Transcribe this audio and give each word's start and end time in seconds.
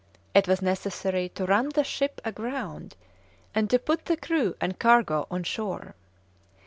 It 0.33 0.47
was 0.47 0.63
necessary 0.63 1.29
to 1.35 1.45
run 1.45 1.69
the 1.69 1.83
ship 1.83 2.21
aground 2.25 2.95
and 3.53 3.69
to 3.69 3.77
put 3.77 4.05
the 4.05 4.17
crew 4.17 4.55
and 4.59 4.79
cargo 4.79 5.27
on 5.29 5.43
shore. 5.43 5.93